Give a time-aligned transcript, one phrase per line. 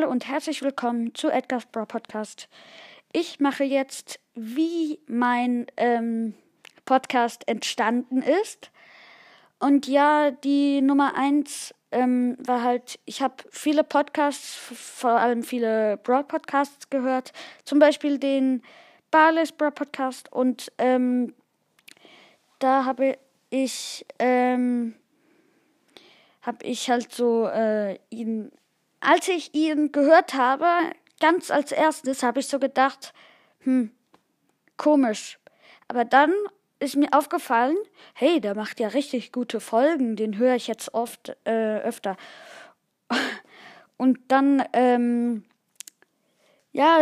[0.00, 2.48] Hallo und herzlich willkommen zu Edgar's Bra Podcast.
[3.12, 6.32] Ich mache jetzt, wie mein ähm,
[6.86, 8.70] Podcast entstanden ist.
[9.58, 15.98] Und ja, die Nummer eins ähm, war halt, ich habe viele Podcasts, vor allem viele
[15.98, 17.34] Broad-Podcasts gehört.
[17.66, 18.62] Zum Beispiel den
[19.10, 20.32] Barless Broad Podcast.
[20.32, 21.34] Und ähm,
[22.58, 23.18] da habe
[23.50, 24.94] ich, ähm,
[26.40, 28.50] habe ich halt so äh, ihn
[29.00, 30.66] als ich ihn gehört habe,
[31.20, 33.12] ganz als erstes habe ich so gedacht,
[33.60, 33.90] hm,
[34.76, 35.38] komisch.
[35.88, 36.32] Aber dann
[36.78, 37.76] ist mir aufgefallen,
[38.14, 42.16] hey, der macht ja richtig gute Folgen, den höre ich jetzt oft äh, öfter.
[43.96, 45.44] Und dann, ähm,
[46.72, 47.00] ja,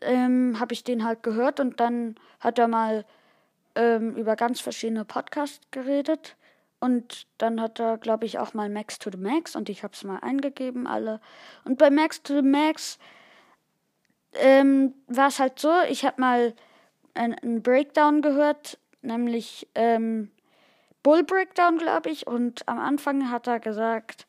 [0.00, 3.04] ähm, habe ich den halt gehört und dann hat er mal
[3.74, 6.36] ähm, über ganz verschiedene Podcasts geredet.
[6.80, 9.94] Und dann hat er, glaube ich, auch mal Max to the Max und ich habe
[9.94, 11.20] es mal eingegeben, alle.
[11.64, 12.98] Und bei Max to the Max
[14.34, 16.54] ähm, war es halt so, ich habe mal
[17.14, 20.30] einen Breakdown gehört, nämlich ähm,
[21.02, 22.26] Bull Breakdown, glaube ich.
[22.26, 24.26] Und am Anfang hat er gesagt,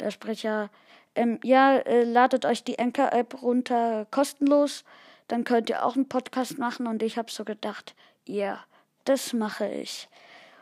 [0.00, 0.70] der Sprecher,
[1.14, 4.84] ähm, ja, äh, ladet euch die Anchor-App runter kostenlos,
[5.28, 6.86] dann könnt ihr auch einen Podcast machen.
[6.86, 7.94] Und ich habe so gedacht,
[8.26, 8.64] ja, yeah,
[9.04, 10.08] das mache ich.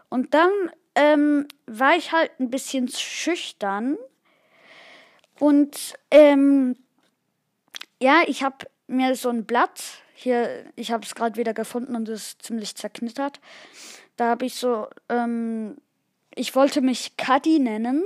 [0.08, 0.50] Und dann
[0.98, 3.96] ähm, war ich halt ein bisschen schüchtern.
[5.38, 6.74] Und ähm,
[8.00, 9.80] ja, ich habe mir so ein Blatt,
[10.14, 13.40] hier, ich habe es gerade wieder gefunden und es ist ziemlich zerknittert.
[14.16, 15.77] Da habe ich so, ähm,
[16.34, 18.02] ich wollte mich Cuddy nennen.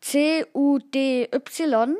[0.00, 1.96] C-U-D-Y.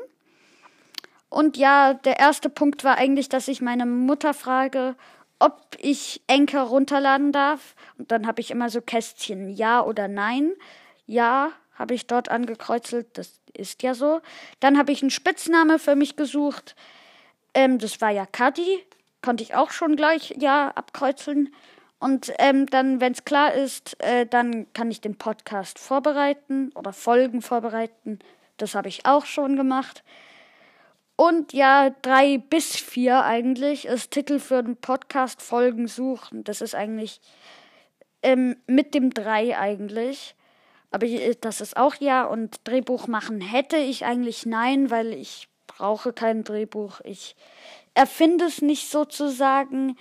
[1.29, 4.95] Und ja, der erste Punkt war eigentlich, dass ich meine Mutter frage,
[5.39, 7.75] ob ich Enker runterladen darf.
[7.97, 10.53] Und dann habe ich immer so Kästchen Ja oder Nein.
[11.05, 14.19] Ja habe ich dort angekreuzelt, das ist ja so.
[14.59, 16.75] Dann habe ich einen Spitzname für mich gesucht.
[17.53, 18.85] Ähm, das war ja Kadi.
[19.21, 21.53] Konnte ich auch schon gleich Ja abkreuzeln.
[21.99, 26.93] Und ähm, dann, wenn es klar ist, äh, dann kann ich den Podcast vorbereiten oder
[26.93, 28.19] Folgen vorbereiten.
[28.57, 30.03] Das habe ich auch schon gemacht.
[31.19, 36.45] Und ja, drei bis vier eigentlich ist Titel für den Podcast Folgen suchen.
[36.45, 37.19] Das ist eigentlich
[38.23, 40.33] ähm, mit dem drei eigentlich.
[40.91, 41.05] Aber
[41.41, 42.23] das ist auch ja.
[42.23, 47.01] Und Drehbuch machen hätte ich eigentlich nein, weil ich brauche kein Drehbuch.
[47.03, 47.35] Ich
[47.95, 49.97] erfinde es nicht sozusagen,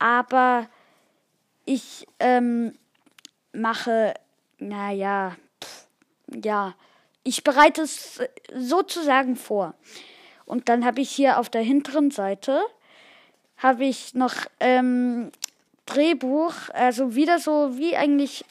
[0.00, 0.68] aber
[1.66, 2.76] ich ähm,
[3.52, 4.12] mache,
[4.58, 5.36] naja,
[6.26, 6.74] ja,
[7.22, 8.20] ich bereite es
[8.52, 9.76] sozusagen vor.
[10.48, 12.62] Und dann habe ich hier auf der hinteren Seite
[13.58, 15.30] habe ich noch ähm,
[15.84, 18.44] Drehbuch, also wieder so wie eigentlich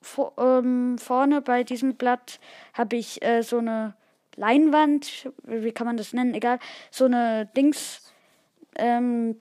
[0.00, 2.38] vor, ähm, vorne bei diesem Blatt
[2.72, 3.94] habe ich äh, so eine
[4.36, 6.58] Leinwand, wie kann man das nennen, egal,
[6.90, 8.12] so eine Dings,
[8.76, 9.38] ähm,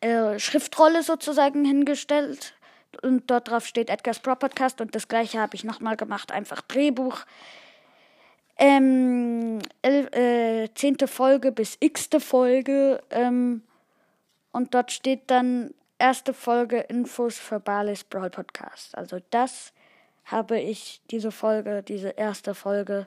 [0.00, 2.54] äh, Schriftrolle sozusagen hingestellt.
[3.02, 6.60] Und dort drauf steht Edgar's Pro Podcast und das gleiche habe ich nochmal gemacht, einfach
[6.60, 7.24] Drehbuch
[8.56, 13.02] ähm, elf, äh, zehnte Folge bis x-te Folge.
[13.10, 13.62] Ähm,
[14.52, 18.96] und dort steht dann erste Folge Infos für Barley's Brawl Podcast.
[18.96, 19.72] Also das
[20.24, 23.06] habe ich, diese Folge, diese erste Folge,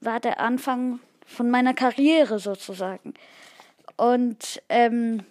[0.00, 3.14] war der Anfang von meiner Karriere sozusagen.
[3.96, 5.24] Und ähm,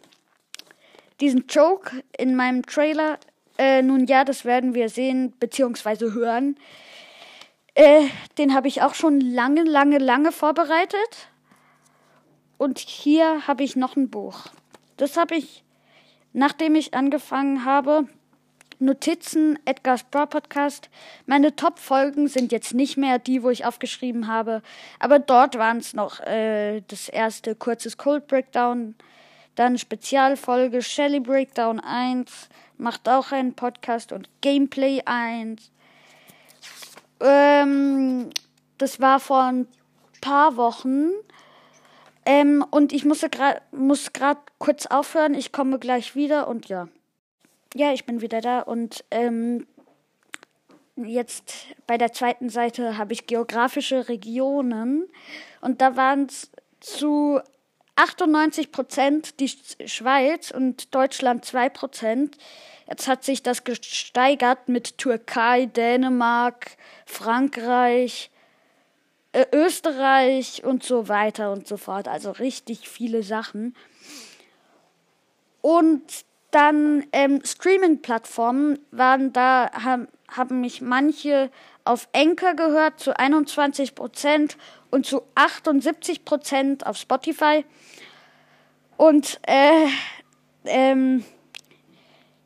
[1.21, 3.19] diesen Joke in meinem Trailer,
[3.57, 6.11] äh, nun ja, das werden wir sehen bzw.
[6.11, 6.57] hören.
[7.75, 8.07] Äh,
[8.37, 11.27] den habe ich auch schon lange, lange, lange vorbereitet.
[12.57, 14.47] Und hier habe ich noch ein Buch.
[14.97, 15.63] Das habe ich,
[16.33, 18.07] nachdem ich angefangen habe,
[18.79, 20.89] Notizen, Edgar's Bra Podcast.
[21.25, 24.61] Meine Top-Folgen sind jetzt nicht mehr die, wo ich aufgeschrieben habe,
[24.99, 28.95] aber dort waren es noch äh, das erste kurzes Cold Breakdown,
[29.55, 35.71] dann Spezialfolge Shelly Breakdown 1, macht auch einen Podcast und Gameplay 1.
[37.23, 38.29] Ähm,
[38.77, 39.67] das war vor ein
[40.21, 41.09] paar Wochen.
[42.25, 43.29] Ähm, und ich musste
[43.71, 45.33] muss gerade kurz aufhören.
[45.33, 46.87] Ich komme gleich wieder und ja.
[47.75, 49.65] Ja, ich bin wieder da und ähm,
[50.95, 55.09] jetzt bei der zweiten Seite habe ich geografische Regionen
[55.59, 57.39] und da waren es zu
[57.95, 59.49] 98 Prozent die
[59.87, 62.37] Schweiz und Deutschland 2 Prozent.
[62.87, 66.71] Jetzt hat sich das gesteigert mit Türkei, Dänemark,
[67.05, 68.29] Frankreich,
[69.31, 72.07] äh, Österreich und so weiter und so fort.
[72.07, 73.75] Also richtig viele Sachen.
[75.61, 76.03] Und
[76.51, 81.49] dann ähm, Streaming-Plattformen waren da, haben, haben mich manche
[81.85, 84.57] auf Anchor gehört zu 21 Prozent
[84.91, 87.65] und zu 78 Prozent auf Spotify.
[88.97, 89.87] Und äh,
[90.65, 91.25] ähm,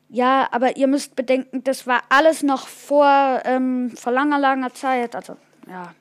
[0.08, 5.14] ja, aber ihr müsst bedenken, das war alles noch vor, ähm, vor langer, langer Zeit.
[5.14, 5.36] Also,
[5.68, 5.94] ja.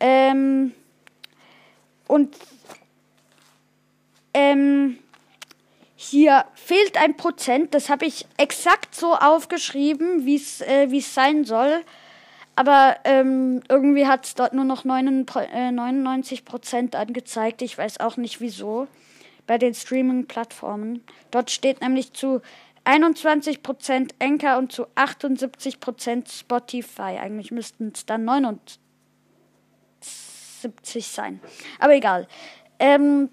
[0.00, 0.72] Ähm,
[2.08, 2.36] und
[4.32, 4.98] ähm,
[5.96, 7.74] hier fehlt ein Prozent.
[7.74, 11.82] Das habe ich exakt so aufgeschrieben, wie es äh, sein soll.
[12.56, 17.62] Aber ähm, irgendwie hat es dort nur noch 99 äh, Prozent angezeigt.
[17.62, 18.86] Ich weiß auch nicht wieso.
[19.46, 21.02] Bei den Streaming-Plattformen.
[21.30, 22.40] Dort steht nämlich zu
[22.84, 27.18] 21 Prozent Anchor und zu 78 Prozent Spotify.
[27.20, 28.78] Eigentlich müssten es dann 79
[31.06, 31.40] sein.
[31.78, 32.28] Aber egal.
[32.78, 33.28] Ähm,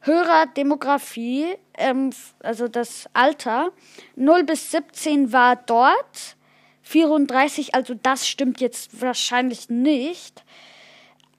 [0.00, 3.72] Hörerdemografie, ähm, also das Alter,
[4.14, 6.36] 0 bis 17 war dort,
[6.82, 10.44] 34, also das stimmt jetzt wahrscheinlich nicht.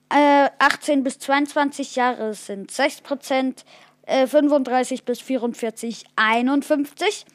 [0.09, 3.65] Äh, 18 bis 22 Jahre sind 6 Prozent,
[4.03, 7.25] äh, 35 bis 44 51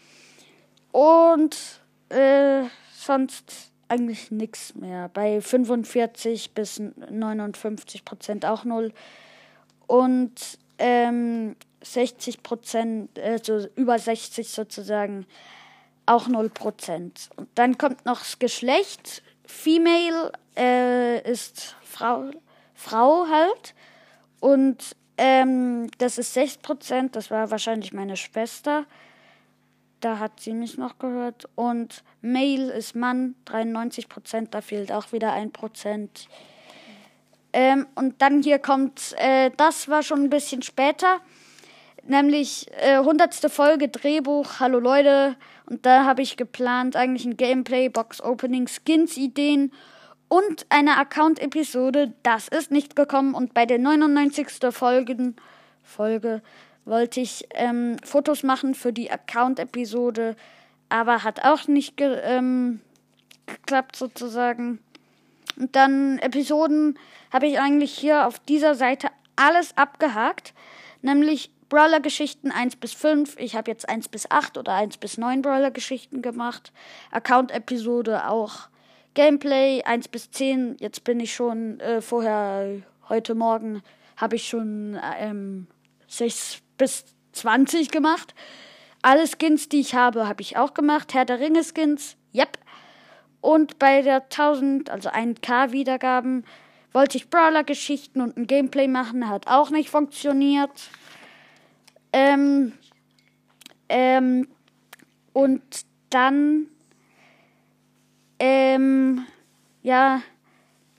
[0.90, 1.56] und
[2.08, 2.62] äh,
[2.94, 5.10] sonst eigentlich nichts mehr.
[5.12, 8.92] Bei 45 bis 59 Prozent auch null
[9.86, 15.26] und ähm, 60 Prozent, also über 60 sozusagen,
[16.06, 17.28] auch 0 Prozent.
[17.36, 19.22] Und dann kommt noch das Geschlecht.
[19.44, 22.30] Female äh, ist Frau,
[22.74, 23.74] Frau halt.
[24.40, 27.16] Und ähm, das ist 6 Prozent.
[27.16, 28.86] Das war wahrscheinlich meine Schwester.
[30.00, 31.48] Da hat sie mich noch gehört.
[31.54, 34.54] Und Male ist Mann, 93 Prozent.
[34.54, 36.28] Da fehlt auch wieder 1 Prozent.
[37.52, 41.20] Ähm, und dann hier kommt, äh, das war schon ein bisschen später,
[42.02, 43.34] nämlich äh, 100.
[43.52, 45.36] Folge Drehbuch, hallo Leute.
[45.66, 49.72] Und da habe ich geplant, eigentlich ein Gameplay, Box-Opening, Skins-Ideen
[50.32, 52.14] und eine Account-Episode.
[52.22, 53.34] Das ist nicht gekommen.
[53.34, 54.48] Und bei der 99.
[54.70, 55.36] Folgen,
[55.84, 56.40] Folge
[56.86, 60.34] wollte ich ähm, Fotos machen für die Account-Episode,
[60.88, 62.80] aber hat auch nicht ge ähm,
[63.44, 64.78] geklappt sozusagen.
[65.58, 66.98] Und dann Episoden
[67.30, 70.54] habe ich eigentlich hier auf dieser Seite alles abgehakt.
[71.02, 73.36] Nämlich Brawler-Geschichten 1 bis 5.
[73.38, 76.72] Ich habe jetzt 1 bis 8 oder 1 bis 9 Brawler-Geschichten gemacht.
[77.10, 78.71] Account-Episode auch.
[79.14, 80.76] Gameplay 1 bis 10.
[80.80, 83.82] Jetzt bin ich schon äh, vorher, heute Morgen,
[84.16, 85.66] habe ich schon ähm,
[86.08, 88.34] 6 bis 20 gemacht.
[89.02, 91.12] Alle Skins, die ich habe, habe ich auch gemacht.
[91.12, 92.58] Herr der Ringe Skins, yep.
[93.40, 96.44] Und bei der 1000, also 1K Wiedergaben,
[96.92, 100.70] wollte ich Brawler-Geschichten und ein Gameplay machen, hat auch nicht funktioniert.
[102.12, 102.72] Ähm,
[103.88, 104.46] ähm,
[105.32, 105.62] und
[106.10, 106.66] dann,
[108.44, 109.24] ähm,
[109.82, 110.20] ja,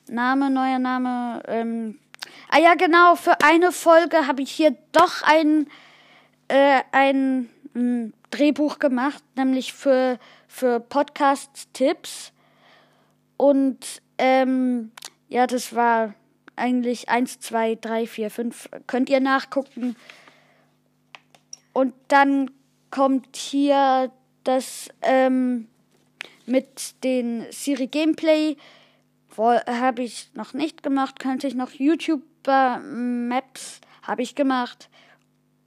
[0.08, 2.00] Name, neuer Name, ähm,
[2.50, 5.68] ah ja, genau, für eine Folge habe ich hier doch ein,
[6.48, 12.32] äh, ein, ein Drehbuch gemacht, nämlich für, für Podcast-Tipps.
[13.36, 14.94] Und ähm,
[15.28, 16.14] ja, das war
[16.56, 18.70] eigentlich 1, 2, 3, 4, 5.
[18.88, 19.98] Könnt ihr nachgucken.
[21.74, 22.52] Und dann
[22.90, 24.12] kommt hier
[24.46, 25.68] das ähm,
[26.46, 28.58] mit den Siri Gameplay.
[29.38, 31.20] Habe ich noch nicht gemacht.
[31.20, 34.90] Könnte ich noch YouTuber Maps habe ich gemacht.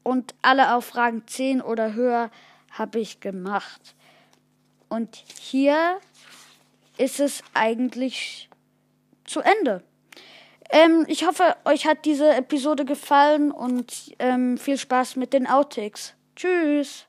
[0.03, 2.31] Und alle auf Fragen 10 oder höher
[2.71, 3.97] habe ich gemacht.
[4.89, 5.99] Und hier
[6.97, 8.49] ist es eigentlich
[9.25, 9.83] zu Ende.
[10.71, 16.15] Ähm, ich hoffe, euch hat diese Episode gefallen und ähm, viel Spaß mit den Outtakes.
[16.37, 17.07] Tschüss.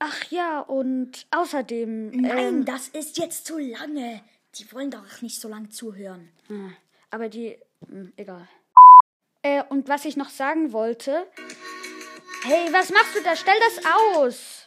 [0.00, 2.10] Ach ja, und außerdem.
[2.10, 4.22] Nein, ähm, das ist jetzt zu lange.
[4.54, 6.30] Die wollen doch nicht so lange zuhören.
[6.48, 6.74] Hm,
[7.10, 7.58] aber die.
[7.86, 8.48] Hm, egal.
[9.42, 11.26] Äh, und was ich noch sagen wollte.
[12.42, 13.36] Hey, was machst du da?
[13.36, 13.84] Stell das
[14.16, 14.59] aus!